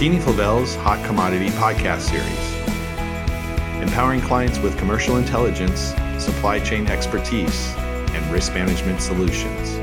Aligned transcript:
McKeany 0.00 0.18
Flavell's 0.18 0.76
Hot 0.76 1.04
Commodity 1.04 1.50
Podcast 1.50 2.08
Series, 2.08 3.82
empowering 3.82 4.22
clients 4.22 4.58
with 4.58 4.78
commercial 4.78 5.18
intelligence, 5.18 5.92
supply 6.18 6.58
chain 6.58 6.86
expertise, 6.86 7.74
and 7.76 8.32
risk 8.32 8.54
management 8.54 9.02
solutions. 9.02 9.76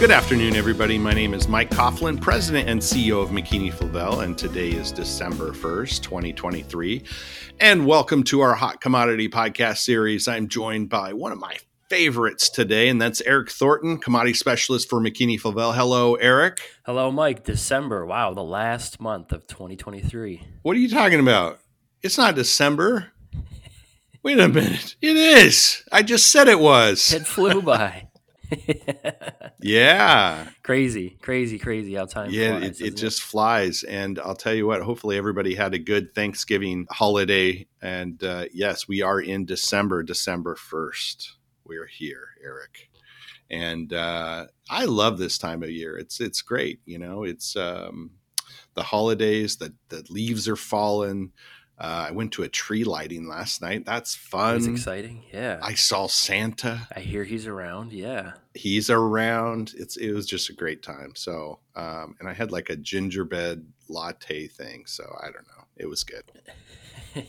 Good 0.00 0.10
afternoon, 0.10 0.56
everybody. 0.56 0.96
My 0.96 1.12
name 1.12 1.34
is 1.34 1.48
Mike 1.48 1.68
Caughlan, 1.68 2.18
President 2.18 2.66
and 2.66 2.80
CEO 2.80 3.22
of 3.22 3.28
McKeany 3.28 3.70
Flavell, 3.70 4.24
and 4.24 4.38
today 4.38 4.70
is 4.70 4.90
December 4.90 5.50
1st, 5.50 6.00
2023. 6.00 7.02
And 7.60 7.84
welcome 7.84 8.22
to 8.22 8.40
our 8.40 8.54
Hot 8.54 8.80
Commodity 8.80 9.28
Podcast 9.28 9.84
Series. 9.84 10.28
I'm 10.28 10.48
joined 10.48 10.88
by 10.88 11.12
one 11.12 11.30
of 11.30 11.38
my 11.38 11.58
favorites 11.94 12.48
today, 12.48 12.88
and 12.88 13.00
that's 13.00 13.20
Eric 13.20 13.52
Thornton, 13.52 13.98
commodity 13.98 14.34
specialist 14.34 14.90
for 14.90 15.00
McKeany 15.00 15.40
Flavell. 15.40 15.76
Hello, 15.76 16.16
Eric. 16.16 16.60
Hello, 16.84 17.12
Mike. 17.12 17.44
December. 17.44 18.04
Wow, 18.04 18.34
the 18.34 18.42
last 18.42 19.00
month 19.00 19.30
of 19.30 19.46
2023. 19.46 20.42
What 20.62 20.74
are 20.74 20.80
you 20.80 20.88
talking 20.88 21.20
about? 21.20 21.60
It's 22.02 22.18
not 22.18 22.34
December. 22.34 23.12
Wait 24.24 24.40
a 24.40 24.48
minute. 24.48 24.96
It 25.00 25.16
is. 25.16 25.84
I 25.92 26.02
just 26.02 26.32
said 26.32 26.48
it 26.48 26.58
was. 26.58 27.12
It 27.12 27.28
flew 27.28 27.62
by. 27.62 28.08
yeah. 29.60 30.48
Crazy, 30.64 31.16
crazy, 31.22 31.60
crazy 31.60 31.94
how 31.94 32.06
time 32.06 32.32
yeah, 32.32 32.58
flies, 32.58 32.80
it, 32.80 32.86
it 32.88 32.96
just 32.96 33.22
flies. 33.22 33.84
And 33.84 34.18
I'll 34.18 34.34
tell 34.34 34.52
you 34.54 34.66
what, 34.66 34.82
hopefully 34.82 35.16
everybody 35.16 35.54
had 35.54 35.74
a 35.74 35.78
good 35.78 36.12
Thanksgiving 36.12 36.88
holiday. 36.90 37.68
And 37.80 38.20
uh, 38.24 38.46
yes, 38.52 38.88
we 38.88 39.02
are 39.02 39.20
in 39.20 39.44
December, 39.44 40.02
December 40.02 40.56
1st 40.56 41.34
we're 41.64 41.86
here, 41.86 42.28
Eric. 42.42 42.90
And 43.50 43.92
uh, 43.92 44.46
I 44.70 44.84
love 44.84 45.18
this 45.18 45.38
time 45.38 45.62
of 45.62 45.70
year. 45.70 45.96
It's 45.96 46.20
it's 46.20 46.42
great. 46.42 46.80
You 46.86 46.98
know, 46.98 47.24
it's 47.24 47.56
um, 47.56 48.10
the 48.74 48.82
holidays. 48.82 49.56
The 49.56 49.74
the 49.88 50.04
leaves 50.10 50.48
are 50.48 50.56
falling. 50.56 51.32
Uh, 51.76 52.06
I 52.08 52.10
went 52.12 52.32
to 52.32 52.44
a 52.44 52.48
tree 52.48 52.84
lighting 52.84 53.26
last 53.26 53.60
night. 53.60 53.84
That's 53.84 54.14
fun. 54.14 54.56
It's 54.56 54.66
exciting. 54.66 55.24
Yeah. 55.32 55.58
I 55.60 55.74
saw 55.74 56.06
Santa. 56.06 56.86
I 56.94 57.00
hear 57.00 57.24
he's 57.24 57.48
around. 57.48 57.92
Yeah. 57.92 58.34
He's 58.54 58.90
around. 58.90 59.72
It's 59.76 59.96
it 59.96 60.12
was 60.12 60.26
just 60.26 60.50
a 60.50 60.52
great 60.52 60.82
time. 60.82 61.14
So, 61.16 61.58
um, 61.74 62.14
and 62.20 62.28
I 62.28 62.32
had 62.32 62.52
like 62.52 62.70
a 62.70 62.76
gingerbread 62.76 63.66
latte 63.88 64.46
thing. 64.46 64.84
So 64.86 65.04
I 65.20 65.26
don't 65.26 65.48
know. 65.48 65.64
It 65.76 65.86
was 65.86 66.04
good. 66.04 66.24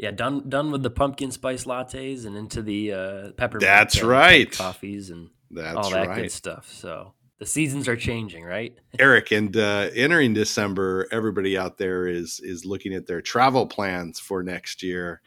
yeah, 0.00 0.10
done 0.12 0.48
done 0.48 0.70
with 0.70 0.82
the 0.82 0.88
pumpkin 0.88 1.30
spice 1.30 1.64
lattes 1.64 2.24
and 2.24 2.34
into 2.34 2.62
the 2.62 2.92
uh, 2.92 3.30
peppermint. 3.32 3.68
That's 3.68 4.02
right. 4.02 4.50
Coffees 4.50 5.10
and 5.10 5.28
That's 5.50 5.76
all 5.76 5.90
that 5.90 6.08
right. 6.08 6.22
good 6.22 6.32
stuff. 6.32 6.72
So 6.72 7.12
the 7.38 7.44
seasons 7.44 7.86
are 7.86 7.96
changing, 7.96 8.44
right? 8.44 8.74
Eric, 8.98 9.30
and 9.30 9.54
uh, 9.54 9.90
entering 9.94 10.32
December, 10.32 11.06
everybody 11.12 11.58
out 11.58 11.76
there 11.76 12.06
is 12.06 12.40
is 12.40 12.64
looking 12.64 12.94
at 12.94 13.06
their 13.06 13.20
travel 13.20 13.66
plans 13.66 14.18
for 14.18 14.42
next 14.42 14.82
year, 14.82 15.20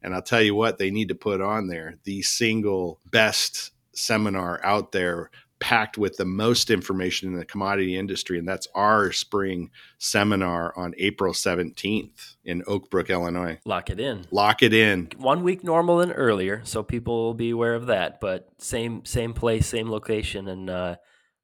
and 0.00 0.14
I'll 0.14 0.22
tell 0.22 0.42
you 0.42 0.54
what 0.54 0.78
they 0.78 0.92
need 0.92 1.08
to 1.08 1.16
put 1.16 1.40
on 1.40 1.66
there: 1.66 1.96
the 2.04 2.22
single 2.22 3.00
best 3.10 3.72
seminar 3.96 4.60
out 4.62 4.92
there 4.92 5.32
packed 5.60 5.98
with 5.98 6.16
the 6.16 6.24
most 6.24 6.70
information 6.70 7.28
in 7.28 7.38
the 7.38 7.44
commodity 7.44 7.96
industry, 7.96 8.38
and 8.38 8.48
that's 8.48 8.66
our 8.74 9.12
spring 9.12 9.70
seminar 9.98 10.72
on 10.76 10.94
April 10.98 11.32
17th 11.32 12.36
in 12.44 12.62
Oak 12.66 12.90
Brook, 12.90 13.10
Illinois. 13.10 13.58
Lock 13.64 13.90
it 13.90 14.00
in. 14.00 14.26
Lock 14.30 14.62
it 14.62 14.72
in. 14.74 15.10
One 15.18 15.42
week 15.42 15.62
normal 15.62 16.00
and 16.00 16.12
earlier, 16.14 16.62
so 16.64 16.82
people 16.82 17.26
will 17.26 17.34
be 17.34 17.50
aware 17.50 17.74
of 17.74 17.86
that. 17.86 18.20
But 18.20 18.48
same 18.58 19.04
same 19.04 19.34
place, 19.34 19.66
same 19.66 19.90
location, 19.90 20.48
and 20.48 20.70
uh, 20.70 20.96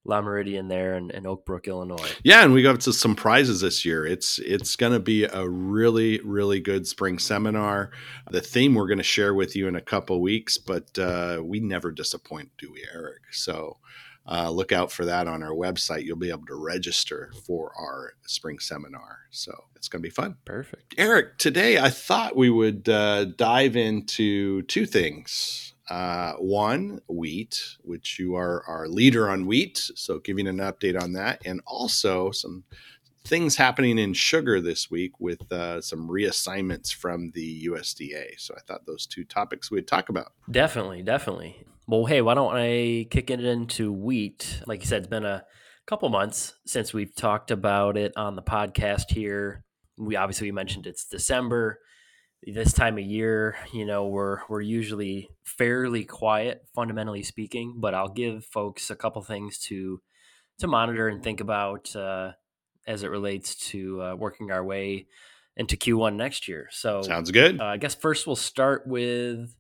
Le 0.07 0.23
Méridien 0.23 0.69
there 0.69 0.95
in, 0.95 1.11
in 1.11 1.27
Oak 1.27 1.44
Brook, 1.44 1.69
Illinois. 1.69 2.15
Yeah, 2.22 2.44
and 2.44 2.53
we 2.53 2.62
got 2.62 2.81
to 2.81 2.93
some 2.93 3.17
prizes 3.17 3.61
this 3.61 3.84
year. 3.84 4.06
It's 4.06 4.39
it's 4.39 4.77
going 4.77 4.93
to 4.93 5.00
be 5.00 5.25
a 5.25 5.49
really 5.49 6.21
really 6.21 6.61
good 6.61 6.87
spring 6.87 7.19
seminar. 7.19 7.91
The 8.31 8.41
theme 8.41 8.75
we're 8.75 8.87
going 8.87 8.99
to 8.99 9.05
share 9.05 9.34
with 9.34 9.56
you 9.56 9.69
in 9.69 9.77
a 9.77 9.81
couple 9.81 10.21
weeks, 10.21 10.59
but 10.59 10.99
uh, 10.99 11.41
we 11.43 11.61
never 11.61 11.91
disappoint, 11.91 12.50
do 12.59 12.72
we, 12.72 12.84
Eric? 12.93 13.22
So 13.33 13.78
uh, 14.28 14.50
look 14.50 14.72
out 14.72 14.91
for 14.91 15.05
that 15.05 15.28
on 15.28 15.43
our 15.43 15.53
website. 15.53 16.05
You'll 16.05 16.17
be 16.17 16.31
able 16.31 16.47
to 16.47 16.55
register 16.55 17.33
for 17.47 17.73
our 17.78 18.15
spring 18.27 18.59
seminar. 18.59 19.21
So 19.31 19.53
it's 19.77 19.88
going 19.88 20.03
to 20.03 20.06
be 20.06 20.11
fun. 20.11 20.37
Perfect. 20.44 20.94
Eric, 20.99 21.38
today 21.38 21.78
I 21.78 21.91
thought 21.91 22.37
we 22.37 22.50
would 22.50 22.88
uh, 22.88 23.27
dive 23.27 23.77
into 23.77 24.62
two 24.62 24.87
things. 24.87 25.75
Uh, 25.89 26.33
one, 26.35 27.01
wheat, 27.09 27.63
which 27.83 28.19
you 28.19 28.35
are 28.35 28.65
our 28.67 28.89
leader 28.89 29.31
on 29.31 29.47
wheat. 29.47 29.79
So 29.95 30.19
giving 30.19 30.49
an 30.49 30.59
update 30.59 31.01
on 31.01 31.13
that, 31.13 31.43
and 31.45 31.61
also 31.67 32.33
some 32.33 32.65
things 33.27 33.57
happening 33.57 33.99
in 33.99 34.15
sugar 34.15 34.61
this 34.61 34.91
week 34.91 35.13
with 35.19 35.51
uh, 35.53 35.81
some 35.81 36.09
reassignments 36.09 36.95
from 36.95 37.33
the 37.33 37.67
USDA. 37.67 38.39
So 38.39 38.55
I 38.57 38.61
thought 38.61 38.87
those 38.87 39.07
two 39.07 39.25
topics 39.25 39.71
we'd 39.71 39.89
talk 39.89 40.09
about. 40.09 40.33
Definitely, 40.51 41.03
definitely. 41.03 41.65
Well, 41.89 42.07
hey, 42.07 42.23
why 42.23 42.35
don't 42.35 42.55
I 42.57 43.07
kick 43.11 43.31
it 43.31 43.45
into 43.45 43.93
wheat? 43.93 44.63
Like 44.67 44.81
you 44.81 44.87
said, 44.87 44.99
it's 44.99 45.09
been 45.09 45.25
a 45.25 45.45
couple 45.87 46.09
months 46.09 46.55
since 46.67 46.93
we've 46.93 47.15
talked 47.15 47.51
about 47.51 47.97
it 47.97 48.13
on 48.17 48.37
the 48.37 48.43
podcast 48.43 49.11
here. 49.11 49.65
We 49.99 50.17
obviously 50.17 50.51
mentioned 50.53 50.87
it's 50.87 51.05
December. 51.05 51.79
This 52.47 52.73
time 52.73 52.97
of 52.97 53.05
year, 53.05 53.57
you 53.73 53.84
know, 53.84 54.07
we're 54.07 54.39
we're 54.49 54.61
usually 54.61 55.29
fairly 55.43 56.05
quiet, 56.05 56.65
fundamentally 56.75 57.25
speaking. 57.25 57.75
But 57.79 57.95
I'll 57.95 58.09
give 58.09 58.45
folks 58.45 58.89
a 58.89 58.97
couple 58.97 59.21
things 59.23 59.59
to 59.67 60.01
to 60.59 60.67
monitor 60.67 61.09
and 61.09 61.23
think 61.23 61.41
about 61.41 61.95
uh, 61.97 62.33
as 62.87 63.03
it 63.03 63.09
relates 63.09 63.56
to 63.71 64.01
uh, 64.03 64.15
working 64.15 64.51
our 64.51 64.65
way 64.65 65.06
into 65.56 65.77
Q1 65.77 66.15
next 66.15 66.49
year. 66.49 66.69
So 66.71 67.03
sounds 67.03 67.31
good. 67.31 67.61
Uh, 67.61 67.65
I 67.65 67.77
guess 67.79 67.95
first 67.95 68.27
we'll 68.27 68.37
start 68.37 68.87
with 68.87 69.55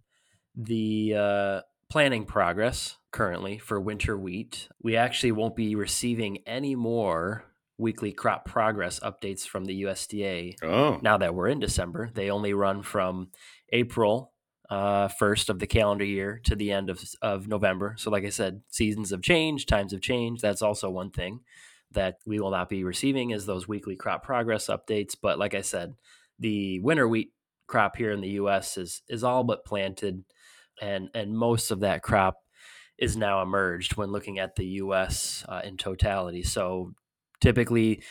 the 0.54 1.14
uh, 1.14 1.60
planning 1.90 2.24
progress 2.24 2.96
currently 3.10 3.58
for 3.58 3.80
winter 3.80 4.16
wheat. 4.16 4.68
We 4.82 4.96
actually 4.96 5.32
won't 5.32 5.56
be 5.56 5.74
receiving 5.74 6.38
any 6.46 6.74
more 6.74 7.44
weekly 7.78 8.12
crop 8.12 8.44
progress 8.44 9.00
updates 9.00 9.46
from 9.46 9.64
the 9.64 9.82
USDA 9.82 10.62
oh. 10.62 10.98
now 11.02 11.18
that 11.18 11.34
we're 11.34 11.48
in 11.48 11.60
December. 11.60 12.10
They 12.14 12.30
only 12.30 12.52
run 12.54 12.82
from 12.82 13.28
April 13.70 14.32
uh, 14.70 15.08
first 15.08 15.48
of 15.48 15.58
the 15.58 15.66
calendar 15.66 16.04
year 16.04 16.40
to 16.44 16.56
the 16.56 16.72
end 16.72 16.90
of, 16.90 17.02
of 17.22 17.48
November. 17.48 17.94
So, 17.98 18.10
like 18.10 18.24
I 18.24 18.30
said, 18.30 18.62
seasons 18.68 19.10
have 19.10 19.22
changed, 19.22 19.68
times 19.68 19.92
have 19.92 20.00
changed. 20.00 20.42
That's 20.42 20.62
also 20.62 20.90
one 20.90 21.10
thing 21.10 21.40
that 21.92 22.16
we 22.26 22.40
will 22.40 22.50
not 22.50 22.68
be 22.68 22.82
receiving 22.82 23.30
is 23.30 23.46
those 23.46 23.68
weekly 23.68 23.96
crop 23.96 24.22
progress 24.24 24.66
updates. 24.66 25.14
But 25.20 25.38
like 25.38 25.54
I 25.54 25.60
said, 25.60 25.94
the 26.38 26.80
winter 26.80 27.06
wheat 27.06 27.32
crop 27.66 27.96
here 27.96 28.10
in 28.10 28.20
the 28.20 28.30
U.S. 28.30 28.76
is 28.76 29.02
is 29.08 29.22
all 29.22 29.44
but 29.44 29.64
planted, 29.64 30.24
and 30.80 31.10
and 31.14 31.36
most 31.36 31.70
of 31.70 31.80
that 31.80 32.02
crop 32.02 32.36
is 32.98 33.16
now 33.16 33.42
emerged 33.42 33.96
when 33.96 34.10
looking 34.10 34.38
at 34.38 34.56
the 34.56 34.66
U.S. 34.66 35.44
Uh, 35.48 35.60
in 35.62 35.76
totality. 35.76 36.42
So 36.42 36.94
typically 37.40 38.02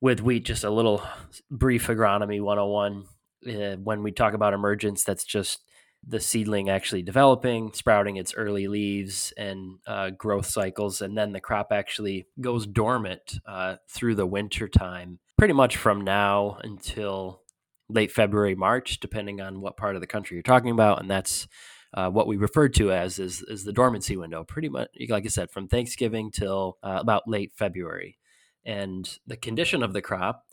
with 0.00 0.20
wheat, 0.20 0.44
just 0.44 0.64
a 0.64 0.70
little 0.70 1.02
brief 1.50 1.86
agronomy 1.86 2.40
101. 2.40 3.04
Uh, 3.46 3.76
when 3.76 4.02
we 4.02 4.12
talk 4.12 4.34
about 4.34 4.54
emergence, 4.54 5.04
that's 5.04 5.24
just 5.24 5.60
the 6.06 6.20
seedling 6.20 6.68
actually 6.68 7.02
developing, 7.02 7.72
sprouting 7.72 8.16
its 8.16 8.34
early 8.34 8.66
leaves 8.66 9.32
and 9.36 9.78
uh, 9.86 10.10
growth 10.10 10.46
cycles, 10.46 11.00
and 11.00 11.16
then 11.16 11.32
the 11.32 11.40
crop 11.40 11.68
actually 11.70 12.26
goes 12.40 12.66
dormant 12.66 13.38
uh, 13.46 13.76
through 13.88 14.16
the 14.16 14.26
winter 14.26 14.66
time, 14.66 15.20
pretty 15.38 15.54
much 15.54 15.76
from 15.76 16.00
now 16.00 16.58
until 16.62 17.42
late 17.88 18.10
February, 18.10 18.54
March, 18.54 18.98
depending 19.00 19.40
on 19.40 19.60
what 19.60 19.76
part 19.76 19.94
of 19.94 20.00
the 20.00 20.06
country 20.06 20.36
you're 20.36 20.42
talking 20.42 20.72
about, 20.72 21.00
and 21.00 21.10
that's 21.10 21.46
uh, 21.94 22.10
what 22.10 22.26
we 22.26 22.36
refer 22.36 22.68
to 22.68 22.90
as 22.90 23.18
is, 23.18 23.42
is 23.42 23.64
the 23.64 23.72
dormancy 23.72 24.16
window. 24.16 24.44
Pretty 24.44 24.68
much, 24.68 24.88
like 25.08 25.24
I 25.24 25.28
said, 25.28 25.50
from 25.50 25.68
Thanksgiving 25.68 26.30
till 26.30 26.78
uh, 26.82 26.98
about 27.00 27.28
late 27.28 27.52
February, 27.54 28.18
and 28.64 29.18
the 29.26 29.36
condition 29.36 29.82
of 29.82 29.92
the 29.92 30.02
crop 30.02 30.44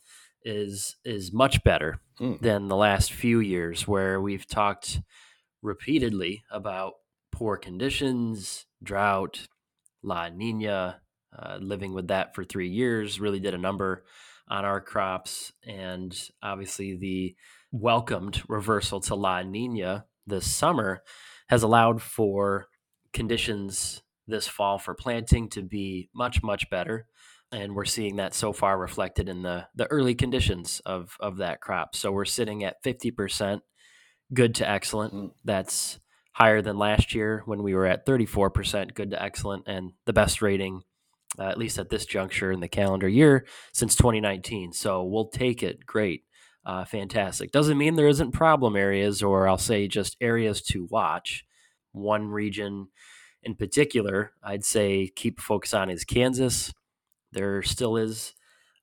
is 0.44 0.96
is 1.04 1.34
much 1.34 1.64
better 1.64 2.00
Hmm. 2.18 2.36
than 2.42 2.68
the 2.68 2.76
last 2.76 3.12
few 3.14 3.40
years, 3.40 3.88
where 3.88 4.20
we've 4.22 4.48
talked 4.48 5.02
repeatedly 5.62 6.44
about 6.52 6.94
poor 7.32 7.58
conditions, 7.58 8.66
drought, 8.84 9.48
La 10.04 10.30
Nina, 10.30 11.02
uh, 11.38 11.58
living 11.62 11.94
with 11.94 12.08
that 12.08 12.34
for 12.36 12.44
three 12.44 12.70
years 12.70 13.20
really 13.20 13.40
did 13.40 13.54
a 13.54 13.58
number 13.58 14.06
on 14.48 14.66
our 14.66 14.82
crops. 14.82 15.52
And 15.66 16.18
obviously, 16.42 16.96
the 16.96 17.36
welcomed 17.72 18.42
reversal 18.48 19.00
to 19.02 19.16
La 19.16 19.44
Nina 19.44 20.06
this 20.26 20.50
summer 20.54 21.04
has 21.50 21.64
allowed 21.64 22.02
for 22.02 22.68
conditions 23.14 24.02
this 24.28 24.48
fall 24.48 24.78
for 24.78 24.94
planting 24.94 25.50
to 25.50 25.62
be 25.62 26.10
much, 26.14 26.42
much 26.44 26.70
better. 26.70 27.08
And 27.52 27.76
we're 27.76 27.86
seeing 27.86 28.18
that 28.18 28.36
so 28.36 28.54
far 28.54 28.78
reflected 28.78 29.28
in 29.28 29.42
the, 29.42 29.68
the 29.76 29.88
early 29.88 30.14
conditions 30.14 30.82
of, 30.86 31.18
of 31.20 31.38
that 31.38 31.62
crop. 31.62 31.96
So 31.96 32.12
we're 32.12 32.26
sitting 32.26 32.64
at 32.64 32.84
50% 32.84 33.62
good 34.34 34.56
to 34.56 34.70
excellent. 34.70 35.14
Mm. 35.14 35.32
That's 35.44 36.00
higher 36.34 36.62
than 36.62 36.78
last 36.78 37.16
year 37.16 37.42
when 37.46 37.64
we 37.64 37.74
were 37.74 37.88
at 37.88 38.06
34% 38.06 38.94
good 38.94 39.12
to 39.12 39.22
excellent. 39.22 39.64
And 39.68 39.94
the 40.06 40.14
best 40.14 40.42
rating 40.42 40.84
uh, 41.38 41.44
at 41.44 41.58
least 41.58 41.78
at 41.78 41.90
this 41.90 42.06
juncture 42.06 42.52
in 42.52 42.60
the 42.60 42.68
calendar 42.68 43.08
year 43.08 43.46
since 43.74 43.96
2019. 43.96 44.74
So 44.74 45.04
we'll 45.04 45.30
take 45.30 45.62
it. 45.62 45.86
Great. 45.86 46.24
Uh, 46.66 46.86
fantastic. 46.86 47.52
Doesn't 47.52 47.78
mean 47.78 47.96
there 47.96 48.08
isn't 48.08 48.32
problem 48.32 48.76
areas, 48.76 49.22
or 49.22 49.48
I'll 49.48 49.58
say 49.58 49.88
just 49.88 50.18
areas 50.22 50.62
to 50.64 50.88
watch. 50.90 51.46
One 51.92 52.28
region 52.28 52.88
in 53.42 53.56
particular, 53.56 54.34
I'd 54.44 54.66
say 54.66 55.10
keep 55.16 55.40
focus 55.40 55.74
on 55.74 55.90
is 55.90 56.04
Kansas. 56.04 56.74
There 57.32 57.62
still 57.62 57.98
is 57.98 58.34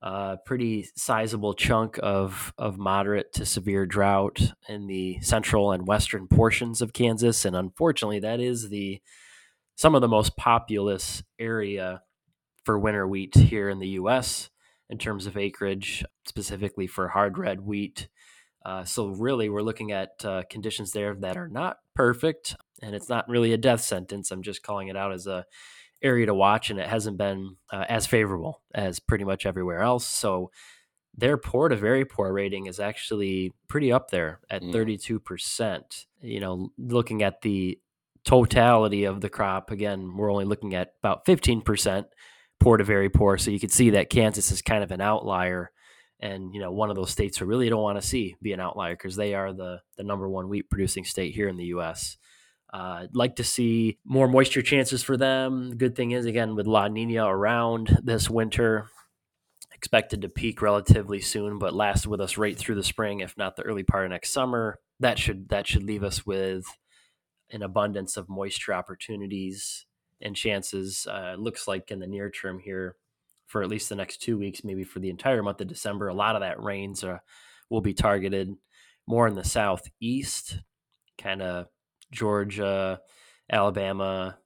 a 0.02 0.37
pretty 0.44 0.88
sizable 0.94 1.54
chunk 1.54 1.98
of, 2.02 2.52
of 2.58 2.78
moderate 2.78 3.32
to 3.34 3.46
severe 3.46 3.87
drought 3.87 4.52
in 4.69 4.87
the 4.87 5.19
central 5.20 5.72
and 5.72 5.87
western 5.87 6.28
portions 6.28 6.81
of 6.82 6.93
Kansas. 6.93 7.44
And 7.44 7.56
unfortunately, 7.56 8.20
that 8.20 8.40
is 8.40 8.69
the 8.69 9.00
some 9.75 9.94
of 9.94 10.00
the 10.00 10.08
most 10.08 10.37
populous 10.37 11.22
area 11.38 12.02
for 12.64 12.78
winter 12.78 13.06
wheat 13.06 13.34
here 13.34 13.69
in 13.69 13.78
the 13.78 13.88
U.S. 13.88 14.50
in 14.88 14.99
terms 14.99 15.26
of 15.26 15.37
acreage, 15.37 16.04
specifically 16.26 16.87
for 16.87 17.08
hard 17.08 17.38
red 17.38 17.60
wheat. 17.60 18.08
Uh, 18.64 18.84
so 18.84 19.08
really, 19.08 19.49
we're 19.49 19.62
looking 19.62 19.92
at 19.92 20.25
uh, 20.25 20.42
conditions 20.50 20.92
there 20.92 21.14
that 21.14 21.37
are 21.37 21.49
not 21.49 21.78
perfect, 21.94 22.56
and 22.82 22.94
it's 22.94 23.08
not 23.08 23.28
really 23.28 23.52
a 23.52 23.58
death 23.58 23.81
sentence. 23.81 24.31
I'm 24.31 24.42
just 24.42 24.62
calling 24.62 24.88
it 24.88 24.96
out 24.96 25.12
as 25.12 25.26
a 25.26 25.46
area 26.06 26.26
to 26.26 26.35
watch, 26.35 26.70
and 26.70 26.79
it 26.79 26.88
hasn't 26.88 27.19
been 27.19 27.56
uh, 27.73 27.85
as 27.88 28.06
favorable 28.06 28.62
as 28.75 29.00
pretty 29.00 29.25
much 29.25 29.44
everywhere 29.44 29.81
else. 29.81 30.06
So 30.06 30.50
their 31.17 31.37
poor 31.37 31.69
to 31.69 31.76
very 31.76 32.05
poor 32.05 32.32
rating 32.32 32.67
is 32.67 32.79
actually 32.79 33.53
pretty 33.69 33.91
up 33.91 34.11
there 34.11 34.41
at 34.50 34.62
mm. 34.62 34.73
32%. 34.73 36.05
You 36.20 36.41
know, 36.41 36.70
looking 36.79 37.23
at 37.23 37.43
the 37.43 37.79
totality 38.25 39.05
of 39.05 39.20
the 39.20 39.31
crop, 39.31 39.70
again, 39.70 40.17
we're 40.17 40.31
only 40.31 40.44
looking 40.44 40.75
at 40.75 40.93
about 41.03 41.25
15% 41.25 42.05
poor 42.61 42.76
to 42.76 42.85
very 42.85 43.09
poor. 43.09 43.38
So 43.38 43.50
you 43.50 43.61
can 43.61 43.70
see 43.70 43.91
that 43.91 44.11
Kansas 44.11 44.50
is 44.50 44.62
kind 44.62 44.85
of 44.85 44.91
an 44.91 45.00
outlier. 45.00 45.70
And 46.20 46.55
you 46.55 46.61
know, 46.61 46.73
one 46.73 46.91
of 46.91 46.97
those 46.97 47.11
states 47.11 47.41
we 47.41 47.47
really 47.47 47.69
don't 47.69 47.82
want 47.82 48.00
to 48.00 48.06
see 48.06 48.37
be 48.41 48.52
an 48.52 48.61
outlier 48.61 48.94
because 48.94 49.17
they 49.17 49.35
are 49.35 49.52
the 49.52 49.81
the 49.99 50.02
number 50.02 50.29
one 50.29 50.49
wheat 50.49 50.70
producing 50.70 51.05
state 51.05 51.35
here 51.35 51.49
in 51.49 51.59
the 51.59 51.67
U.S. 51.67 52.17
Uh, 52.72 53.06
like 53.12 53.36
to 53.36 53.44
see 53.44 53.98
more 54.04 54.28
moisture 54.28 54.62
chances 54.62 55.02
for 55.02 55.16
them. 55.16 55.70
The 55.70 55.76
good 55.76 55.96
thing 55.96 56.10
is, 56.10 56.26
again, 56.26 56.56
with 56.56 56.66
La 56.66 56.88
Nina 56.88 57.26
around 57.26 58.00
this 58.02 58.28
winter, 58.28 58.88
expected 59.72 60.22
to 60.22 60.28
peak 60.28 60.62
relatively 60.62 61.20
soon, 61.20 61.58
but 61.58 61.74
last 61.74 62.06
with 62.06 62.20
us 62.20 62.36
right 62.36 62.56
through 62.56 62.74
the 62.74 62.82
spring, 62.82 63.20
if 63.20 63.36
not 63.36 63.56
the 63.56 63.62
early 63.62 63.82
part 63.82 64.04
of 64.04 64.10
next 64.10 64.32
summer. 64.32 64.78
That 65.00 65.18
should 65.18 65.48
that 65.50 65.66
should 65.66 65.84
leave 65.84 66.02
us 66.02 66.26
with 66.26 66.64
an 67.50 67.62
abundance 67.62 68.16
of 68.16 68.28
moisture 68.28 68.74
opportunities 68.74 69.86
and 70.20 70.34
chances. 70.34 71.06
Uh, 71.08 71.36
looks 71.38 71.68
like 71.68 71.90
in 71.90 72.00
the 72.00 72.06
near 72.06 72.30
term 72.30 72.58
here, 72.58 72.96
for 73.46 73.62
at 73.62 73.68
least 73.68 73.88
the 73.88 73.94
next 73.94 74.22
two 74.22 74.38
weeks, 74.38 74.64
maybe 74.64 74.82
for 74.84 74.98
the 74.98 75.10
entire 75.10 75.42
month 75.42 75.60
of 75.60 75.68
December, 75.68 76.08
a 76.08 76.14
lot 76.14 76.34
of 76.34 76.40
that 76.40 76.62
rains 76.62 77.04
uh, 77.04 77.18
will 77.70 77.80
be 77.80 77.94
targeted 77.94 78.52
more 79.06 79.28
in 79.28 79.34
the 79.34 79.44
southeast, 79.44 80.58
kind 81.18 81.42
of 81.42 81.66
Georgia, 82.16 83.00
Alabama, 83.50 84.38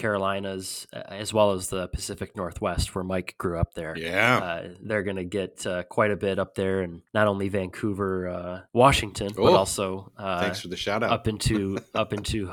Carolinas, 0.00 0.86
as 0.92 1.32
well 1.32 1.52
as 1.52 1.68
the 1.68 1.86
Pacific 1.88 2.34
Northwest, 2.34 2.94
where 2.94 3.04
Mike 3.04 3.34
grew 3.38 3.58
up 3.58 3.74
there. 3.74 3.94
Yeah, 3.96 4.38
uh, 4.38 4.68
they're 4.82 5.02
going 5.02 5.16
to 5.16 5.24
get 5.24 5.66
uh, 5.66 5.82
quite 5.84 6.10
a 6.10 6.16
bit 6.16 6.38
up 6.38 6.54
there, 6.54 6.80
and 6.80 7.02
not 7.12 7.28
only 7.28 7.48
Vancouver, 7.48 8.28
uh, 8.28 8.60
Washington, 8.72 9.32
but 9.36 9.52
also 9.52 10.10
uh, 10.16 10.40
thanks 10.40 10.60
for 10.60 10.68
the 10.68 10.76
shout 10.76 11.02
out 11.02 11.12
up 11.12 11.28
into 11.28 11.78
up 11.94 12.14
into 12.14 12.50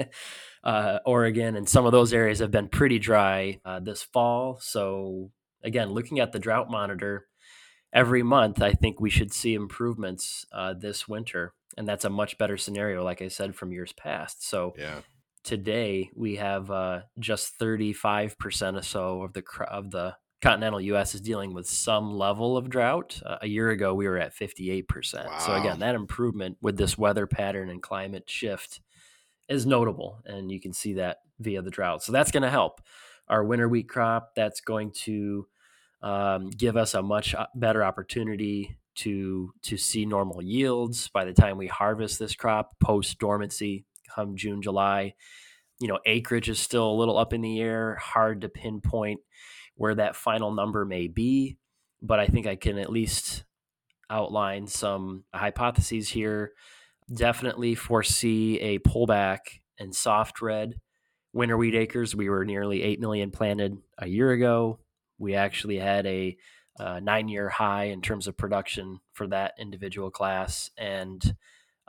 uh, 0.64 0.98
Oregon, 1.04 1.56
and 1.56 1.68
some 1.68 1.84
of 1.84 1.92
those 1.92 2.14
areas 2.14 2.38
have 2.38 2.50
been 2.50 2.68
pretty 2.68 2.98
dry 2.98 3.60
uh, 3.66 3.80
this 3.80 4.02
fall. 4.02 4.58
So 4.60 5.30
again, 5.62 5.90
looking 5.90 6.20
at 6.20 6.32
the 6.32 6.38
drought 6.38 6.70
monitor 6.70 7.26
every 7.92 8.22
month, 8.22 8.62
I 8.62 8.72
think 8.72 8.98
we 8.98 9.10
should 9.10 9.34
see 9.34 9.52
improvements 9.52 10.46
this 10.80 11.06
winter 11.06 11.52
and 11.78 11.86
that's 11.86 12.04
a 12.04 12.10
much 12.10 12.36
better 12.38 12.56
scenario, 12.56 13.04
like 13.04 13.22
I 13.22 13.28
said, 13.28 13.54
from 13.54 13.72
years 13.72 13.92
past. 13.92 14.46
So 14.46 14.74
yeah. 14.76 15.00
today 15.44 16.10
we 16.14 16.36
have 16.36 16.70
uh, 16.70 17.02
just 17.20 17.54
35 17.54 18.36
percent 18.36 18.76
or 18.76 18.82
so 18.82 19.22
of 19.22 19.32
the 19.32 19.44
of 19.70 19.92
the 19.92 20.16
continental 20.42 20.80
U.S. 20.80 21.14
is 21.14 21.20
dealing 21.20 21.54
with 21.54 21.68
some 21.68 22.12
level 22.12 22.56
of 22.56 22.68
drought. 22.68 23.22
Uh, 23.24 23.38
a 23.42 23.48
year 23.48 23.70
ago, 23.70 23.94
we 23.94 24.08
were 24.08 24.18
at 24.18 24.34
58 24.34 24.88
percent. 24.88 25.28
So 25.40 25.54
again, 25.54 25.78
that 25.78 25.94
improvement 25.94 26.58
with 26.60 26.76
this 26.76 26.98
weather 26.98 27.28
pattern 27.28 27.70
and 27.70 27.80
climate 27.80 28.28
shift 28.28 28.80
is 29.48 29.64
notable, 29.64 30.20
and 30.26 30.50
you 30.50 30.60
can 30.60 30.72
see 30.72 30.94
that 30.94 31.18
via 31.38 31.62
the 31.62 31.70
drought. 31.70 32.02
So 32.02 32.10
that's 32.10 32.32
going 32.32 32.42
to 32.42 32.50
help 32.50 32.80
our 33.28 33.44
winter 33.44 33.68
wheat 33.68 33.88
crop. 33.88 34.34
That's 34.34 34.60
going 34.60 34.90
to 35.04 35.46
um, 36.02 36.50
give 36.50 36.76
us 36.76 36.94
a 36.94 37.02
much 37.02 37.36
uh, 37.36 37.46
better 37.54 37.84
opportunity 37.84 38.78
to 38.98 39.52
to 39.62 39.76
see 39.76 40.04
normal 40.04 40.42
yields 40.42 41.08
by 41.08 41.24
the 41.24 41.32
time 41.32 41.56
we 41.56 41.66
harvest 41.66 42.18
this 42.18 42.34
crop 42.34 42.78
post 42.80 43.18
dormancy 43.18 43.84
come 44.14 44.36
June 44.36 44.62
July. 44.62 45.14
You 45.80 45.88
know, 45.88 45.98
acreage 46.06 46.48
is 46.48 46.58
still 46.58 46.90
a 46.90 46.98
little 46.98 47.16
up 47.16 47.32
in 47.32 47.40
the 47.40 47.60
air, 47.60 47.96
hard 47.96 48.40
to 48.40 48.48
pinpoint 48.48 49.20
where 49.76 49.94
that 49.94 50.16
final 50.16 50.52
number 50.52 50.84
may 50.84 51.06
be, 51.06 51.56
but 52.02 52.18
I 52.18 52.26
think 52.26 52.46
I 52.46 52.56
can 52.56 52.78
at 52.78 52.90
least 52.90 53.44
outline 54.10 54.66
some 54.66 55.24
hypotheses 55.32 56.08
here. 56.08 56.52
Definitely 57.12 57.76
foresee 57.76 58.58
a 58.58 58.78
pullback 58.80 59.38
in 59.78 59.92
soft 59.92 60.42
red 60.42 60.74
winter 61.32 61.56
wheat 61.56 61.76
acres. 61.76 62.16
We 62.16 62.28
were 62.28 62.44
nearly 62.44 62.82
8 62.82 63.00
million 63.00 63.30
planted 63.30 63.78
a 63.98 64.08
year 64.08 64.32
ago. 64.32 64.80
We 65.18 65.34
actually 65.34 65.78
had 65.78 66.06
a 66.06 66.36
uh, 66.78 67.00
nine 67.00 67.28
year 67.28 67.48
high 67.48 67.84
in 67.84 68.00
terms 68.00 68.26
of 68.26 68.36
production 68.36 69.00
for 69.12 69.26
that 69.28 69.54
individual 69.58 70.10
class. 70.10 70.70
And 70.76 71.22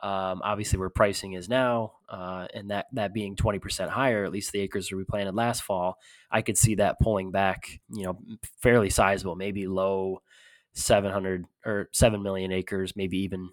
um, 0.02 0.42
obviously, 0.44 0.80
where 0.80 0.90
pricing 0.90 1.34
is 1.34 1.50
now, 1.50 1.94
uh, 2.08 2.48
and 2.54 2.72
that, 2.72 2.88
that 2.94 3.14
being 3.14 3.36
20% 3.36 3.90
higher, 3.90 4.24
at 4.24 4.32
least 4.32 4.52
the 4.52 4.62
acres 4.62 4.88
that 4.90 4.96
we 4.96 5.04
planted 5.04 5.36
last 5.36 5.64
fall, 5.64 5.98
I 6.32 6.42
could 6.42 6.58
see 6.58 6.76
that 6.76 7.00
pulling 7.00 7.32
back, 7.32 7.80
you 7.90 8.06
know, 8.06 8.18
fairly 8.62 8.90
sizable, 8.90 9.36
maybe 9.36 9.68
low 9.68 10.22
700 10.74 11.46
or 11.66 11.90
7 11.92 12.24
million 12.24 12.52
acres, 12.52 12.96
maybe 12.96 13.18
even 13.20 13.50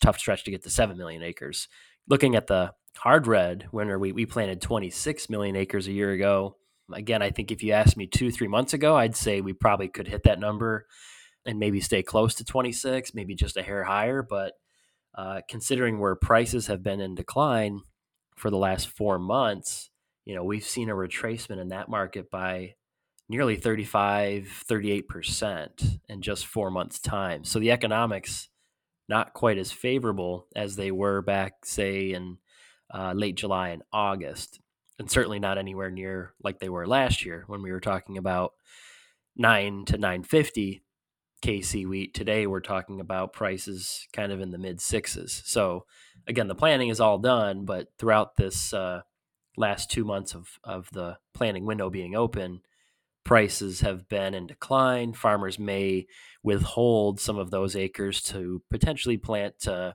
tough 0.00 0.18
stretch 0.18 0.44
to 0.44 0.50
get 0.50 0.62
to 0.64 0.70
7 0.70 0.96
million 0.96 1.22
acres. 1.22 1.68
Looking 2.08 2.36
at 2.36 2.46
the 2.46 2.72
hard 2.96 3.26
red 3.26 3.68
winter, 3.72 3.98
we, 3.98 4.12
we 4.12 4.26
planted 4.26 4.60
26 4.60 5.28
million 5.28 5.56
acres 5.56 5.86
a 5.88 5.92
year 5.92 6.12
ago. 6.12 6.56
Again, 6.92 7.22
I 7.22 7.30
think 7.30 7.50
if 7.50 7.62
you 7.62 7.72
asked 7.72 7.96
me 7.96 8.06
two, 8.06 8.30
three 8.30 8.48
months 8.48 8.72
ago, 8.72 8.96
I'd 8.96 9.16
say 9.16 9.40
we 9.40 9.52
probably 9.52 9.88
could 9.88 10.08
hit 10.08 10.22
that 10.24 10.38
number 10.38 10.86
and 11.44 11.58
maybe 11.58 11.80
stay 11.80 12.02
close 12.02 12.34
to 12.36 12.44
26, 12.44 13.14
maybe 13.14 13.34
just 13.34 13.56
a 13.56 13.62
hair 13.62 13.84
higher. 13.84 14.22
But 14.22 14.54
uh, 15.14 15.40
considering 15.48 15.98
where 15.98 16.14
prices 16.14 16.66
have 16.68 16.82
been 16.82 17.00
in 17.00 17.14
decline 17.14 17.80
for 18.36 18.50
the 18.50 18.58
last 18.58 18.88
four 18.88 19.18
months, 19.18 19.90
you 20.24 20.34
know, 20.34 20.44
we've 20.44 20.64
seen 20.64 20.90
a 20.90 20.94
retracement 20.94 21.60
in 21.60 21.68
that 21.68 21.88
market 21.88 22.30
by 22.30 22.74
nearly 23.28 23.56
35, 23.56 24.64
38% 24.68 25.98
in 26.08 26.22
just 26.22 26.46
four 26.46 26.70
months' 26.70 27.00
time. 27.00 27.44
So 27.44 27.58
the 27.58 27.72
economics 27.72 28.48
not 29.08 29.34
quite 29.34 29.58
as 29.58 29.72
favorable 29.72 30.46
as 30.54 30.76
they 30.76 30.90
were 30.90 31.22
back, 31.22 31.64
say, 31.64 32.12
in 32.12 32.38
uh, 32.92 33.12
late 33.14 33.36
July 33.36 33.70
and 33.70 33.82
August 33.92 34.60
and 34.98 35.10
certainly 35.10 35.38
not 35.38 35.58
anywhere 35.58 35.90
near 35.90 36.32
like 36.42 36.58
they 36.58 36.68
were 36.68 36.86
last 36.86 37.24
year 37.24 37.44
when 37.46 37.62
we 37.62 37.70
were 37.70 37.80
talking 37.80 38.18
about 38.18 38.52
9 39.36 39.84
to 39.86 39.98
950 39.98 40.82
KC 41.42 41.86
wheat. 41.86 42.14
Today 42.14 42.46
we're 42.46 42.60
talking 42.60 43.00
about 43.00 43.32
prices 43.32 44.06
kind 44.12 44.32
of 44.32 44.40
in 44.40 44.50
the 44.50 44.58
mid 44.58 44.80
sixes. 44.80 45.42
So 45.44 45.84
again, 46.26 46.48
the 46.48 46.54
planning 46.54 46.88
is 46.88 47.00
all 47.00 47.18
done, 47.18 47.64
but 47.64 47.88
throughout 47.98 48.36
this 48.36 48.72
uh, 48.72 49.02
last 49.56 49.90
two 49.90 50.04
months 50.04 50.34
of, 50.34 50.48
of 50.64 50.88
the 50.92 51.18
planning 51.34 51.66
window 51.66 51.90
being 51.90 52.16
open, 52.16 52.60
prices 53.24 53.80
have 53.80 54.08
been 54.08 54.34
in 54.34 54.46
decline. 54.46 55.12
Farmers 55.12 55.58
may 55.58 56.06
withhold 56.42 57.20
some 57.20 57.38
of 57.38 57.50
those 57.50 57.76
acres 57.76 58.22
to 58.22 58.62
potentially 58.70 59.16
plant, 59.18 59.68
uh, 59.68 59.92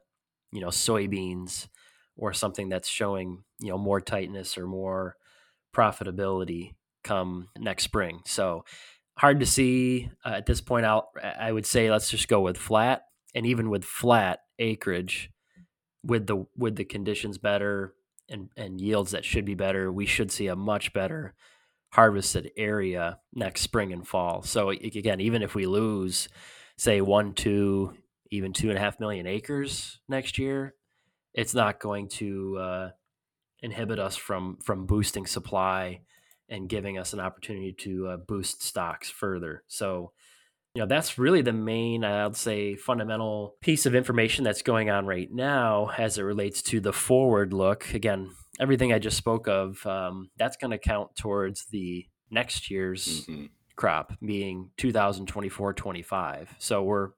you 0.51 0.62
know, 0.62 0.67
soybeans 0.67 1.67
or 2.15 2.34
something 2.34 2.70
that's 2.70 2.89
showing 2.89 3.43
you 3.62 3.70
know 3.70 3.77
more 3.77 4.01
tightness 4.01 4.58
or 4.58 4.68
more 4.68 5.15
profitability 5.74 6.75
come 7.03 7.50
next 7.58 7.84
spring. 7.84 8.22
So 8.25 8.65
hard 9.18 9.39
to 9.39 9.46
see 9.46 10.10
uh, 10.25 10.30
at 10.30 10.46
this 10.46 10.62
point. 10.62 10.86
Out, 10.86 11.08
I 11.24 11.51
would 11.51 11.65
say 11.65 11.89
let's 11.89 12.10
just 12.10 12.27
go 12.27 12.41
with 12.41 12.58
flat, 12.58 13.03
and 13.34 13.46
even 13.46 13.70
with 13.70 13.86
flat 13.86 14.39
acreage, 14.60 15.32
with 16.03 16.27
the 16.27 16.46
with 16.58 16.75
the 16.75 16.86
conditions 16.86 17.38
better 17.38 17.94
and 18.30 18.50
and 18.58 18.82
yields 18.82 19.12
that 19.12 19.25
should 19.25 19.46
be 19.46 19.56
better, 19.56 19.91
we 19.91 20.06
should 20.06 20.32
see 20.32 20.48
a 20.48 20.56
much 20.56 20.94
better 20.94 21.34
harvested 21.94 22.51
area 22.56 23.20
next 23.34 23.62
spring 23.62 23.91
and 23.91 24.08
fall. 24.08 24.41
So 24.44 24.70
again, 24.70 25.20
even 25.20 25.41
if 25.41 25.56
we 25.56 25.65
lose, 25.65 26.30
say 26.77 27.01
one, 27.01 27.34
two, 27.34 27.94
even 28.32 28.53
two 28.53 28.70
and 28.70 28.77
a 28.77 28.82
half 28.82 29.00
million 29.00 29.27
acres 29.27 30.00
next 30.08 30.38
year, 30.38 30.74
it's 31.34 31.53
not 31.53 31.82
going 31.82 32.08
to 32.08 32.58
uh, 32.58 32.89
inhibit 33.62 34.00
us 34.00 34.15
from 34.15 34.58
from 34.63 34.86
boosting 34.86 35.25
supply 35.25 36.01
and 36.51 36.68
giving 36.68 36.98
us 36.98 37.13
an 37.13 37.20
opportunity 37.20 37.72
to 37.72 38.08
uh, 38.08 38.18
boost 38.18 38.62
stocks 38.62 39.10
further. 39.10 39.63
So, 39.68 40.12
you 40.75 40.82
know, 40.82 40.86
that's 40.86 41.18
really 41.18 41.41
the 41.41 41.53
main, 41.53 42.03
I'd 42.03 42.36
say, 42.36 42.75
fundamental 42.75 43.56
piece 43.62 43.86
of 43.86 43.96
information 43.96 44.44
that's 44.44 44.62
going 44.62 44.89
on 44.89 45.06
right 45.06 45.30
now 45.32 45.91
as 45.98 46.18
it 46.18 46.24
relates 46.24 46.62
to 46.63 46.82
the 46.82 46.91
forward 46.91 47.53
look. 47.53 47.94
Again, 47.94 48.32
everything 48.60 48.91
I 48.91 49.00
just 49.00 49.18
spoke 49.18 49.48
of, 49.48 49.86
um, 49.88 50.30
that's 50.38 50.58
going 50.58 50.72
to 50.72 50.77
count 50.77 51.15
towards 51.15 51.65
the 51.72 52.06
next 52.30 52.70
year's 52.70 53.25
mm-hmm. 53.25 53.46
crop 53.77 54.13
being 54.24 54.72
2024 54.77 55.74
25. 55.74 56.56
So 56.60 56.84
we're 56.84 57.10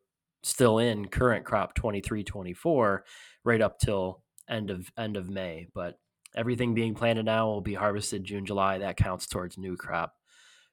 still 0.43 0.77
in 0.77 1.07
current 1.07 1.43
crop 1.43 1.73
23 1.73 2.23
24 2.23 3.03
right 3.43 3.61
up 3.61 3.79
till 3.79 4.21
end 4.47 4.69
of 4.69 4.91
end 4.97 5.17
of 5.17 5.29
May. 5.29 5.67
But 5.73 5.97
everything 6.35 6.73
being 6.73 6.95
planted 6.95 7.25
now 7.25 7.47
will 7.47 7.61
be 7.61 7.73
harvested 7.73 8.23
June, 8.23 8.45
July. 8.45 8.79
That 8.79 8.97
counts 8.97 9.27
towards 9.27 9.57
new 9.57 9.75
crop 9.75 10.15